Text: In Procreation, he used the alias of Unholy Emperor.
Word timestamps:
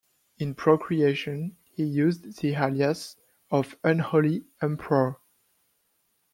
In 0.39 0.55
Procreation, 0.55 1.57
he 1.63 1.83
used 1.83 2.37
the 2.41 2.55
alias 2.55 3.17
of 3.51 3.77
Unholy 3.83 4.45
Emperor. 4.59 5.17